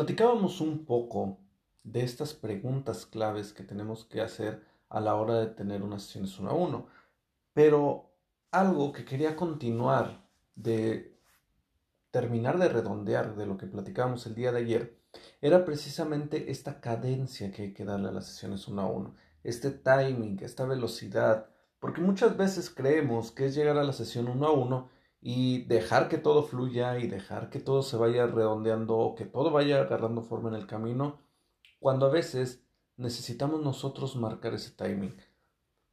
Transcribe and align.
Platicábamos 0.00 0.62
un 0.62 0.86
poco 0.86 1.36
de 1.82 2.02
estas 2.02 2.32
preguntas 2.32 3.04
claves 3.04 3.52
que 3.52 3.62
tenemos 3.62 4.06
que 4.06 4.22
hacer 4.22 4.64
a 4.88 4.98
la 4.98 5.14
hora 5.14 5.34
de 5.34 5.48
tener 5.48 5.82
unas 5.82 6.04
sesiones 6.04 6.38
uno 6.38 6.48
a 6.48 6.54
uno, 6.54 6.86
pero 7.52 8.10
algo 8.50 8.92
que 8.92 9.04
quería 9.04 9.36
continuar 9.36 10.26
de 10.54 11.20
terminar 12.10 12.58
de 12.58 12.70
redondear 12.70 13.36
de 13.36 13.44
lo 13.44 13.58
que 13.58 13.66
platicábamos 13.66 14.24
el 14.24 14.34
día 14.34 14.52
de 14.52 14.60
ayer 14.60 14.98
era 15.42 15.66
precisamente 15.66 16.50
esta 16.50 16.80
cadencia 16.80 17.52
que 17.52 17.64
hay 17.64 17.74
que 17.74 17.84
darle 17.84 18.08
a 18.08 18.12
las 18.12 18.26
sesiones 18.26 18.68
uno 18.68 18.80
a 18.80 18.86
uno, 18.86 19.16
este 19.44 19.70
timing, 19.70 20.38
esta 20.40 20.64
velocidad, 20.64 21.50
porque 21.78 22.00
muchas 22.00 22.38
veces 22.38 22.70
creemos 22.70 23.32
que 23.32 23.44
es 23.44 23.54
llegar 23.54 23.76
a 23.76 23.84
la 23.84 23.92
sesión 23.92 24.28
uno 24.28 24.46
a 24.46 24.52
uno 24.52 24.88
y 25.20 25.64
dejar 25.64 26.08
que 26.08 26.18
todo 26.18 26.42
fluya 26.42 26.98
y 26.98 27.06
dejar 27.06 27.50
que 27.50 27.60
todo 27.60 27.82
se 27.82 27.96
vaya 27.96 28.26
redondeando 28.26 29.14
que 29.16 29.26
todo 29.26 29.50
vaya 29.50 29.82
agarrando 29.82 30.22
forma 30.22 30.48
en 30.48 30.54
el 30.56 30.66
camino, 30.66 31.20
cuando 31.78 32.06
a 32.06 32.10
veces 32.10 32.64
necesitamos 32.96 33.62
nosotros 33.62 34.16
marcar 34.16 34.54
ese 34.54 34.70
timing. 34.72 35.16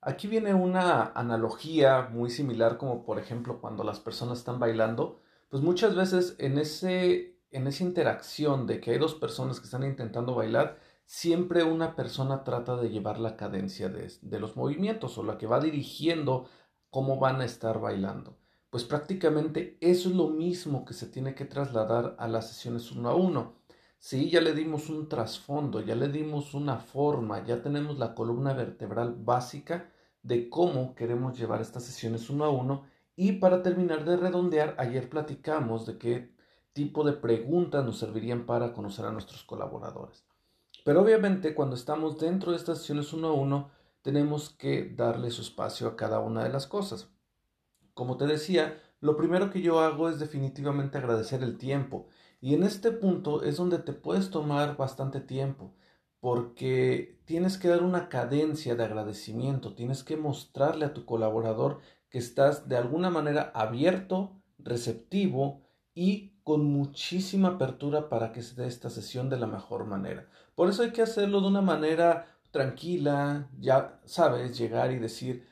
Aquí 0.00 0.28
viene 0.28 0.54
una 0.54 1.12
analogía 1.14 2.08
muy 2.12 2.30
similar 2.30 2.78
como 2.78 3.04
por 3.04 3.18
ejemplo 3.18 3.60
cuando 3.60 3.82
las 3.84 4.00
personas 4.00 4.38
están 4.38 4.60
bailando, 4.60 5.20
pues 5.48 5.62
muchas 5.62 5.96
veces 5.96 6.36
en, 6.38 6.58
ese, 6.58 7.36
en 7.50 7.66
esa 7.66 7.84
interacción 7.84 8.66
de 8.66 8.80
que 8.80 8.92
hay 8.92 8.98
dos 8.98 9.14
personas 9.14 9.58
que 9.58 9.66
están 9.66 9.84
intentando 9.84 10.34
bailar, 10.34 10.78
siempre 11.04 11.64
una 11.64 11.96
persona 11.96 12.44
trata 12.44 12.76
de 12.76 12.90
llevar 12.90 13.18
la 13.18 13.36
cadencia 13.36 13.88
de, 13.88 14.12
de 14.22 14.40
los 14.40 14.56
movimientos 14.56 15.18
o 15.18 15.24
la 15.24 15.38
que 15.38 15.46
va 15.46 15.60
dirigiendo 15.60 16.48
cómo 16.90 17.18
van 17.18 17.40
a 17.40 17.44
estar 17.44 17.80
bailando 17.80 18.36
pues 18.70 18.84
prácticamente 18.84 19.78
eso 19.80 20.08
es 20.08 20.14
lo 20.14 20.28
mismo 20.28 20.84
que 20.84 20.94
se 20.94 21.06
tiene 21.06 21.34
que 21.34 21.44
trasladar 21.44 22.16
a 22.18 22.28
las 22.28 22.48
sesiones 22.48 22.92
uno 22.92 23.08
a 23.08 23.14
uno. 23.14 23.54
Sí, 23.98 24.30
ya 24.30 24.40
le 24.40 24.52
dimos 24.54 24.88
un 24.90 25.08
trasfondo, 25.08 25.80
ya 25.80 25.94
le 25.94 26.08
dimos 26.08 26.54
una 26.54 26.78
forma, 26.78 27.44
ya 27.44 27.62
tenemos 27.62 27.98
la 27.98 28.14
columna 28.14 28.52
vertebral 28.52 29.14
básica 29.18 29.90
de 30.22 30.48
cómo 30.50 30.94
queremos 30.94 31.38
llevar 31.38 31.60
estas 31.60 31.84
sesiones 31.84 32.28
uno 32.30 32.44
a 32.44 32.50
uno. 32.50 32.84
Y 33.16 33.32
para 33.32 33.62
terminar 33.62 34.04
de 34.04 34.16
redondear, 34.16 34.74
ayer 34.78 35.08
platicamos 35.08 35.86
de 35.86 35.98
qué 35.98 36.36
tipo 36.72 37.04
de 37.04 37.14
preguntas 37.14 37.84
nos 37.84 37.98
servirían 37.98 38.44
para 38.44 38.74
conocer 38.74 39.06
a 39.06 39.12
nuestros 39.12 39.42
colaboradores. 39.44 40.26
Pero 40.84 41.02
obviamente 41.02 41.54
cuando 41.54 41.74
estamos 41.74 42.18
dentro 42.18 42.52
de 42.52 42.58
estas 42.58 42.78
sesiones 42.78 43.12
uno 43.12 43.28
a 43.28 43.32
uno, 43.32 43.70
tenemos 44.02 44.50
que 44.50 44.92
darle 44.94 45.30
su 45.30 45.42
espacio 45.42 45.88
a 45.88 45.96
cada 45.96 46.20
una 46.20 46.44
de 46.44 46.50
las 46.50 46.66
cosas. 46.66 47.08
Como 47.96 48.18
te 48.18 48.26
decía, 48.26 48.78
lo 49.00 49.16
primero 49.16 49.50
que 49.50 49.62
yo 49.62 49.80
hago 49.80 50.10
es 50.10 50.18
definitivamente 50.18 50.98
agradecer 50.98 51.42
el 51.42 51.56
tiempo. 51.56 52.08
Y 52.42 52.52
en 52.52 52.62
este 52.62 52.92
punto 52.92 53.42
es 53.42 53.56
donde 53.56 53.78
te 53.78 53.94
puedes 53.94 54.28
tomar 54.28 54.76
bastante 54.76 55.18
tiempo, 55.18 55.72
porque 56.20 57.18
tienes 57.24 57.56
que 57.56 57.68
dar 57.68 57.82
una 57.82 58.10
cadencia 58.10 58.74
de 58.74 58.84
agradecimiento, 58.84 59.74
tienes 59.74 60.04
que 60.04 60.18
mostrarle 60.18 60.84
a 60.84 60.92
tu 60.92 61.06
colaborador 61.06 61.78
que 62.10 62.18
estás 62.18 62.68
de 62.68 62.76
alguna 62.76 63.08
manera 63.08 63.50
abierto, 63.54 64.42
receptivo 64.58 65.62
y 65.94 66.34
con 66.44 66.66
muchísima 66.66 67.48
apertura 67.48 68.10
para 68.10 68.30
que 68.30 68.42
se 68.42 68.60
dé 68.60 68.66
esta 68.66 68.90
sesión 68.90 69.30
de 69.30 69.38
la 69.38 69.46
mejor 69.46 69.86
manera. 69.86 70.28
Por 70.54 70.68
eso 70.68 70.82
hay 70.82 70.90
que 70.90 71.00
hacerlo 71.00 71.40
de 71.40 71.48
una 71.48 71.62
manera 71.62 72.26
tranquila, 72.50 73.48
ya 73.58 74.02
sabes, 74.04 74.58
llegar 74.58 74.92
y 74.92 74.98
decir, 74.98 75.46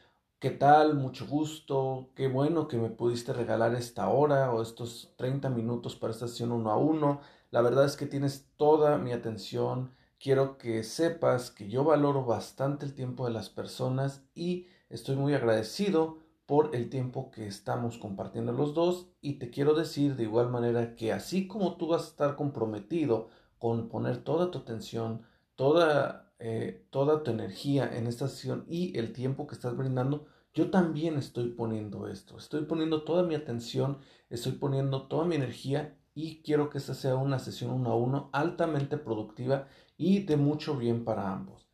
¿Qué 0.44 0.50
tal? 0.50 0.94
Mucho 0.94 1.27
gusto. 1.27 2.10
Qué 2.15 2.28
bueno 2.28 2.69
que 2.69 2.77
me 2.77 2.91
pudiste 2.91 3.32
regalar 3.32 3.75
esta 3.75 4.10
hora 4.10 4.53
o 4.53 4.60
estos 4.60 5.15
30 5.16 5.49
minutos 5.49 5.97
para 5.97 6.12
esta 6.12 6.28
sesión 6.28 6.53
uno 6.53 6.71
a 6.71 6.77
uno. 6.77 7.22
La 7.50 7.62
verdad 7.62 7.87
es 7.87 7.97
que 7.97 8.05
tienes 8.05 8.50
toda 8.59 8.99
mi 8.99 9.12
atención. 9.12 9.94
Quiero 10.21 10.59
que 10.59 10.83
sepas 10.83 11.50
que 11.50 11.71
yo 11.71 11.83
valoro 11.83 12.27
bastante 12.27 12.84
el 12.84 12.94
tiempo 12.94 13.25
de 13.25 13.33
las 13.33 13.49
personas 13.49 14.22
y 14.34 14.66
estoy 14.91 15.16
muy 15.16 15.33
agradecido 15.33 16.19
por 16.44 16.77
el 16.77 16.91
tiempo 16.91 17.31
que 17.31 17.47
estamos 17.47 17.97
compartiendo 17.97 18.53
los 18.53 18.75
dos 18.75 19.09
y 19.22 19.38
te 19.38 19.49
quiero 19.49 19.72
decir 19.72 20.15
de 20.15 20.25
igual 20.25 20.50
manera 20.50 20.94
que 20.94 21.15
así 21.15 21.49
como 21.49 21.78
tú 21.78 21.87
vas 21.87 22.03
a 22.03 22.09
estar 22.09 22.37
comprometido 22.37 23.31
con 23.59 23.88
poner 23.88 24.19
toda 24.19 24.50
tu 24.50 24.59
atención, 24.59 25.22
toda, 25.54 26.34
eh, 26.38 26.87
toda 26.91 27.22
tu 27.22 27.31
energía 27.31 27.91
en 27.97 28.06
esta 28.06 28.28
sesión 28.28 28.66
y 28.69 28.94
el 28.99 29.15
tiempo 29.15 29.47
que 29.47 29.54
estás 29.54 29.75
brindando, 29.75 30.27
yo 30.54 30.70
también 30.70 31.16
estoy 31.16 31.48
poniendo 31.48 32.06
esto, 32.06 32.38
estoy 32.38 32.65
poniendo 32.65 33.03
toda 33.03 33.25
mi 33.25 33.34
atención, 33.34 33.98
estoy 34.31 34.53
poniendo 34.53 35.09
toda 35.09 35.25
mi 35.25 35.34
energía 35.34 35.98
y 36.15 36.42
quiero 36.42 36.70
que 36.70 36.78
esta 36.78 36.94
sea 36.94 37.16
una 37.16 37.41
sesión 37.41 37.72
uno 37.72 37.91
a 37.91 37.97
uno 37.97 38.31
altamente 38.32 38.97
productiva 38.97 39.66
y 39.97 40.20
de 40.20 40.37
mucho 40.37 40.76
bien 40.76 41.04
para 41.04 41.32
ambos. 41.32 41.69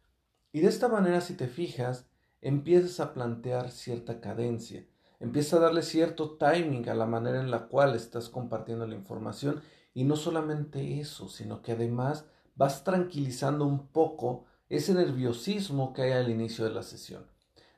Y 0.51 0.61
de 0.61 0.69
esta 0.69 0.89
manera, 0.89 1.21
si 1.21 1.35
te 1.35 1.47
fijas, 1.47 2.09
empiezas 2.41 3.01
a 3.01 3.13
plantear 3.13 3.71
cierta 3.71 4.19
cadencia, 4.19 4.87
empiezas 5.21 5.55
a 5.55 5.65
darle 5.65 5.83
cierto 5.83 6.39
timing 6.39 6.89
a 6.89 6.95
la 6.95 7.05
manera 7.05 7.39
en 7.39 7.51
la 7.51 7.69
cual 7.69 7.95
estás 7.95 8.31
compartiendo 8.31 8.87
la 8.87 8.95
información 8.95 9.61
y 9.93 10.05
no 10.05 10.17
solamente 10.17 11.01
eso, 11.01 11.29
sino 11.29 11.61
que 11.61 11.73
además 11.73 12.25
vas 12.55 12.83
tranquilizando 12.83 13.67
un 13.67 13.89
poco 13.89 14.47
ese 14.71 14.95
nerviosismo 14.95 15.93
que 15.93 16.03
hay 16.03 16.13
al 16.13 16.31
inicio 16.31 16.65
de 16.65 16.71
la 16.71 16.83
sesión. 16.83 17.27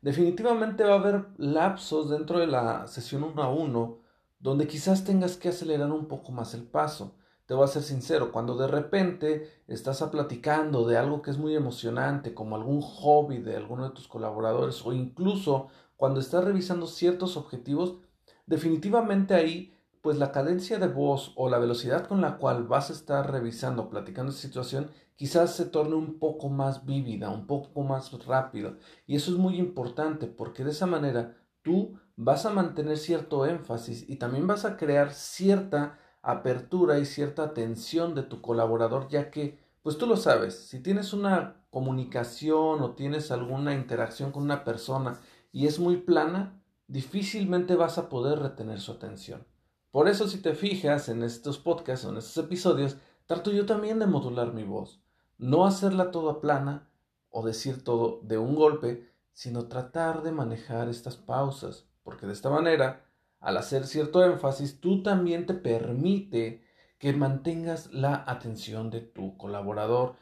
Definitivamente 0.02 0.82
va 0.82 0.94
a 0.94 0.98
haber 0.98 1.26
lapsos 1.38 2.10
dentro 2.10 2.40
de 2.40 2.48
la 2.48 2.88
sesión 2.88 3.22
uno 3.22 3.40
a 3.40 3.48
uno 3.48 4.00
donde 4.40 4.66
quizás 4.66 5.04
tengas 5.04 5.36
que 5.36 5.48
acelerar 5.48 5.92
un 5.92 6.08
poco 6.08 6.32
más 6.32 6.54
el 6.54 6.64
paso. 6.64 7.14
Te 7.46 7.54
voy 7.54 7.62
a 7.64 7.68
ser 7.68 7.82
sincero, 7.82 8.32
cuando 8.32 8.56
de 8.56 8.66
repente 8.66 9.62
estás 9.68 10.02
platicando 10.02 10.84
de 10.84 10.98
algo 10.98 11.22
que 11.22 11.30
es 11.30 11.38
muy 11.38 11.54
emocionante, 11.54 12.34
como 12.34 12.56
algún 12.56 12.80
hobby 12.80 13.38
de 13.38 13.56
alguno 13.56 13.84
de 13.84 13.94
tus 13.94 14.08
colaboradores, 14.08 14.84
o 14.84 14.92
incluso 14.92 15.68
cuando 15.96 16.18
estás 16.18 16.42
revisando 16.42 16.88
ciertos 16.88 17.36
objetivos, 17.36 17.98
definitivamente 18.46 19.34
ahí, 19.34 19.72
pues 20.00 20.18
la 20.18 20.32
cadencia 20.32 20.80
de 20.80 20.88
voz 20.88 21.32
o 21.36 21.48
la 21.48 21.58
velocidad 21.58 22.08
con 22.08 22.20
la 22.20 22.38
cual 22.38 22.64
vas 22.64 22.90
a 22.90 22.94
estar 22.94 23.30
revisando, 23.30 23.88
platicando 23.88 24.32
esa 24.32 24.40
situación, 24.40 24.90
quizás 25.22 25.54
se 25.54 25.66
torne 25.66 25.94
un 25.94 26.18
poco 26.18 26.48
más 26.48 26.84
vívida, 26.84 27.30
un 27.30 27.46
poco 27.46 27.84
más 27.84 28.10
rápido. 28.26 28.78
Y 29.06 29.14
eso 29.14 29.30
es 29.30 29.36
muy 29.36 29.54
importante 29.54 30.26
porque 30.26 30.64
de 30.64 30.72
esa 30.72 30.86
manera 30.86 31.36
tú 31.62 31.96
vas 32.16 32.44
a 32.44 32.50
mantener 32.50 32.98
cierto 32.98 33.46
énfasis 33.46 34.04
y 34.10 34.16
también 34.16 34.48
vas 34.48 34.64
a 34.64 34.76
crear 34.76 35.12
cierta 35.12 35.96
apertura 36.22 36.98
y 36.98 37.04
cierta 37.04 37.44
atención 37.44 38.16
de 38.16 38.24
tu 38.24 38.40
colaborador, 38.40 39.06
ya 39.06 39.30
que, 39.30 39.60
pues 39.84 39.96
tú 39.96 40.08
lo 40.08 40.16
sabes, 40.16 40.58
si 40.58 40.82
tienes 40.82 41.12
una 41.12 41.66
comunicación 41.70 42.82
o 42.82 42.96
tienes 42.96 43.30
alguna 43.30 43.74
interacción 43.74 44.32
con 44.32 44.42
una 44.42 44.64
persona 44.64 45.20
y 45.52 45.68
es 45.68 45.78
muy 45.78 45.98
plana, 45.98 46.60
difícilmente 46.88 47.76
vas 47.76 47.96
a 47.96 48.08
poder 48.08 48.40
retener 48.40 48.80
su 48.80 48.90
atención. 48.90 49.46
Por 49.92 50.08
eso 50.08 50.26
si 50.26 50.38
te 50.38 50.54
fijas 50.56 51.08
en 51.08 51.22
estos 51.22 51.58
podcasts 51.58 52.04
o 52.06 52.10
en 52.10 52.16
estos 52.16 52.44
episodios, 52.44 52.96
trato 53.26 53.52
yo 53.52 53.66
también 53.66 54.00
de 54.00 54.08
modular 54.08 54.52
mi 54.52 54.64
voz 54.64 55.01
no 55.42 55.66
hacerla 55.66 56.12
toda 56.12 56.40
plana 56.40 56.88
o 57.28 57.44
decir 57.44 57.82
todo 57.82 58.20
de 58.22 58.38
un 58.38 58.54
golpe, 58.54 59.10
sino 59.32 59.66
tratar 59.66 60.22
de 60.22 60.30
manejar 60.30 60.88
estas 60.88 61.16
pausas, 61.16 61.84
porque 62.04 62.26
de 62.26 62.32
esta 62.32 62.48
manera, 62.48 63.04
al 63.40 63.56
hacer 63.56 63.88
cierto 63.88 64.24
énfasis, 64.24 64.80
tú 64.80 65.02
también 65.02 65.44
te 65.44 65.54
permite 65.54 66.62
que 66.98 67.12
mantengas 67.12 67.92
la 67.92 68.22
atención 68.24 68.88
de 68.90 69.00
tu 69.00 69.36
colaborador. 69.36 70.14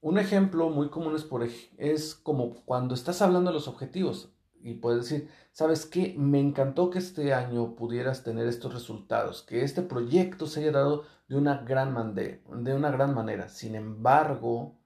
Un 0.00 0.18
ejemplo 0.18 0.70
muy 0.70 0.90
común 0.90 1.16
es, 1.16 1.24
por, 1.24 1.42
es 1.76 2.14
como 2.14 2.54
cuando 2.64 2.94
estás 2.94 3.20
hablando 3.20 3.50
de 3.50 3.54
los 3.54 3.66
objetivos 3.66 4.33
y 4.64 4.74
puedes 4.74 5.08
decir, 5.08 5.28
¿sabes 5.52 5.84
qué? 5.84 6.14
Me 6.16 6.40
encantó 6.40 6.88
que 6.88 6.98
este 6.98 7.34
año 7.34 7.76
pudieras 7.76 8.24
tener 8.24 8.48
estos 8.48 8.72
resultados, 8.72 9.42
que 9.42 9.62
este 9.62 9.82
proyecto 9.82 10.46
se 10.46 10.60
haya 10.60 10.72
dado 10.72 11.04
de 11.28 11.36
una 11.36 11.58
gran, 11.58 12.14
de 12.14 12.74
una 12.74 12.90
gran 12.90 13.14
manera. 13.14 13.50
Sin 13.50 13.74
embargo, 13.74 14.78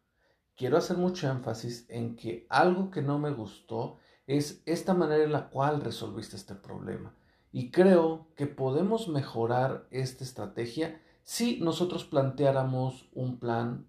quiero 0.56 0.76
hacer 0.76 0.96
mucho 0.96 1.30
énfasis 1.30 1.86
en 1.88 2.16
que 2.16 2.44
algo 2.50 2.90
que 2.90 3.02
no 3.02 3.20
me 3.20 3.30
gustó 3.30 3.98
es 4.26 4.62
esta 4.66 4.94
manera 4.94 5.22
en 5.22 5.32
la 5.32 5.48
cual 5.48 5.80
resolviste 5.80 6.34
este 6.34 6.56
problema. 6.56 7.14
Y 7.52 7.70
creo 7.70 8.26
que 8.34 8.48
podemos 8.48 9.06
mejorar 9.06 9.86
esta 9.92 10.24
estrategia 10.24 11.00
si 11.22 11.60
nosotros 11.60 12.04
planteáramos 12.04 13.08
un 13.14 13.38
plan 13.38 13.86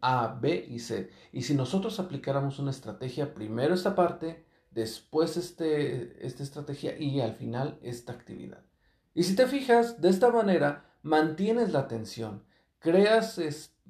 A, 0.00 0.36
B 0.40 0.66
y 0.68 0.80
C. 0.80 1.10
Y 1.32 1.42
si 1.42 1.54
nosotros 1.54 2.00
aplicáramos 2.00 2.58
una 2.58 2.72
estrategia, 2.72 3.34
primero 3.34 3.72
esta 3.72 3.94
parte, 3.94 4.48
después 4.70 5.36
este, 5.36 6.26
esta 6.26 6.42
estrategia 6.42 6.98
y 6.98 7.20
al 7.20 7.34
final 7.34 7.78
esta 7.82 8.12
actividad. 8.12 8.62
Y 9.14 9.24
si 9.24 9.34
te 9.34 9.46
fijas, 9.46 10.00
de 10.00 10.08
esta 10.08 10.30
manera 10.30 10.84
mantienes 11.02 11.72
la 11.72 11.80
atención, 11.80 12.44
creas 12.78 13.40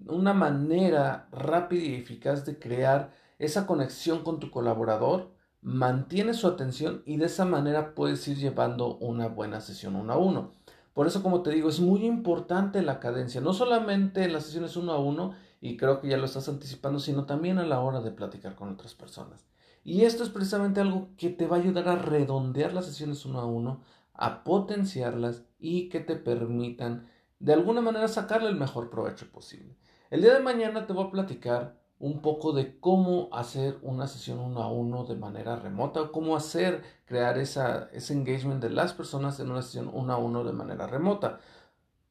una 0.06 0.32
manera 0.32 1.28
rápida 1.32 1.84
y 1.84 1.94
eficaz 1.94 2.44
de 2.44 2.58
crear 2.58 3.12
esa 3.38 3.66
conexión 3.66 4.22
con 4.22 4.40
tu 4.40 4.50
colaborador, 4.50 5.32
mantienes 5.60 6.36
su 6.36 6.46
atención 6.46 7.02
y 7.04 7.16
de 7.16 7.26
esa 7.26 7.44
manera 7.44 7.94
puedes 7.94 8.26
ir 8.28 8.38
llevando 8.38 8.96
una 8.98 9.28
buena 9.28 9.60
sesión 9.60 9.96
uno 9.96 10.12
a 10.12 10.18
uno. 10.18 10.52
Por 10.94 11.06
eso, 11.06 11.22
como 11.22 11.42
te 11.42 11.50
digo, 11.50 11.68
es 11.68 11.78
muy 11.78 12.04
importante 12.04 12.82
la 12.82 12.98
cadencia, 12.98 13.40
no 13.40 13.52
solamente 13.52 14.24
en 14.24 14.32
las 14.32 14.44
sesiones 14.44 14.76
uno 14.76 14.92
a 14.92 14.98
uno, 14.98 15.34
y 15.60 15.76
creo 15.76 16.00
que 16.00 16.08
ya 16.08 16.16
lo 16.16 16.24
estás 16.24 16.48
anticipando, 16.48 17.00
sino 17.00 17.24
también 17.24 17.58
a 17.58 17.66
la 17.66 17.80
hora 17.80 18.00
de 18.00 18.10
platicar 18.10 18.54
con 18.54 18.70
otras 18.70 18.94
personas. 18.94 19.44
Y 19.88 20.04
esto 20.04 20.22
es 20.22 20.28
precisamente 20.28 20.82
algo 20.82 21.08
que 21.16 21.30
te 21.30 21.46
va 21.46 21.56
a 21.56 21.60
ayudar 21.60 21.88
a 21.88 21.96
redondear 21.96 22.74
las 22.74 22.84
sesiones 22.84 23.24
uno 23.24 23.40
a 23.40 23.46
uno, 23.46 23.80
a 24.12 24.44
potenciarlas 24.44 25.44
y 25.58 25.88
que 25.88 26.00
te 26.00 26.14
permitan 26.14 27.08
de 27.38 27.54
alguna 27.54 27.80
manera 27.80 28.06
sacarle 28.06 28.50
el 28.50 28.56
mejor 28.56 28.90
provecho 28.90 29.32
posible. 29.32 29.78
El 30.10 30.20
día 30.20 30.34
de 30.34 30.42
mañana 30.42 30.86
te 30.86 30.92
voy 30.92 31.06
a 31.06 31.10
platicar 31.10 31.80
un 31.98 32.20
poco 32.20 32.52
de 32.52 32.78
cómo 32.78 33.30
hacer 33.32 33.78
una 33.80 34.06
sesión 34.08 34.40
uno 34.40 34.62
a 34.62 34.70
uno 34.70 35.04
de 35.04 35.16
manera 35.16 35.56
remota 35.56 36.10
cómo 36.12 36.36
hacer 36.36 36.82
crear 37.06 37.38
esa, 37.38 37.88
ese 37.90 38.12
engagement 38.12 38.62
de 38.62 38.68
las 38.68 38.92
personas 38.92 39.40
en 39.40 39.50
una 39.50 39.62
sesión 39.62 39.90
uno 39.90 40.12
a 40.12 40.18
uno 40.18 40.44
de 40.44 40.52
manera 40.52 40.86
remota. 40.86 41.40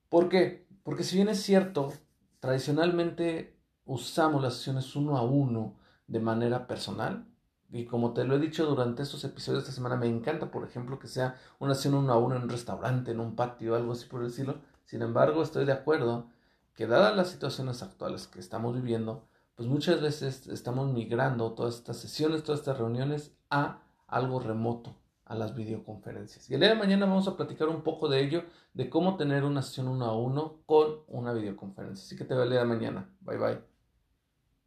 ¿Por 0.09 0.30
qué? 0.30 0.65
Porque 0.81 1.03
si 1.03 1.18
bien 1.18 1.30
es 1.30 1.44
cierto, 1.44 1.94
tradicionalmente 2.39 3.56
usamos 3.85 4.41
las 4.41 4.56
sesiones 4.56 4.95
uno 4.95 5.15
a 5.15 5.21
uno 5.21 5.75
de 6.07 6.19
manera 6.19 6.65
personal, 6.65 7.27
y 7.69 7.85
como 7.85 8.13
te 8.13 8.23
lo 8.23 8.35
he 8.35 8.39
dicho 8.39 8.65
durante 8.65 9.03
estos 9.03 9.23
episodios 9.23 9.63
de 9.63 9.69
esta 9.69 9.75
semana, 9.75 9.97
me 9.97 10.07
encanta, 10.07 10.51
por 10.51 10.63
ejemplo, 10.63 10.99
que 10.99 11.07
sea 11.07 11.35
una 11.59 11.75
sesión 11.75 11.95
uno 11.95 12.13
a 12.13 12.17
uno 12.17 12.35
en 12.35 12.43
un 12.43 12.49
restaurante, 12.49 13.11
en 13.11 13.19
un 13.19 13.35
patio, 13.35 13.75
algo 13.75 13.91
así 13.91 14.05
por 14.05 14.23
decirlo. 14.23 14.59
Sin 14.85 15.01
embargo, 15.01 15.43
estoy 15.43 15.65
de 15.65 15.73
acuerdo 15.73 16.27
que 16.73 16.87
dadas 16.87 17.15
las 17.15 17.29
situaciones 17.29 17.83
actuales 17.83 18.27
que 18.27 18.39
estamos 18.39 18.75
viviendo, 18.75 19.27
pues 19.55 19.67
muchas 19.67 20.01
veces 20.01 20.47
estamos 20.47 20.93
migrando 20.93 21.53
todas 21.53 21.75
estas 21.75 21.97
sesiones, 21.97 22.43
todas 22.43 22.61
estas 22.61 22.77
reuniones 22.77 23.35
a 23.49 23.81
algo 24.07 24.39
remoto, 24.39 24.95
a 25.25 25.35
las 25.35 25.55
videoconferencias. 25.55 26.49
Y 26.49 26.53
el 26.53 26.61
día 26.61 26.69
de 26.69 26.75
mañana 26.75 27.05
vamos 27.05 27.27
a 27.27 27.35
platicar 27.35 27.67
un 27.67 27.81
poco 27.81 28.07
de 28.07 28.23
ello, 28.23 28.43
de 28.73 28.89
cómo 28.89 29.17
tener 29.17 29.43
una 29.43 29.61
sesión 29.61 29.87
uno 29.89 30.05
a 30.05 30.17
uno 30.17 30.61
con 30.65 31.01
una 31.07 31.33
videoconferencia. 31.33 32.05
Así 32.05 32.15
que 32.15 32.23
te 32.23 32.33
veo 32.33 32.43
el 32.43 32.51
día 32.51 32.59
de 32.59 32.65
mañana. 32.65 33.09
Bye 33.21 33.37
bye. 33.37 33.76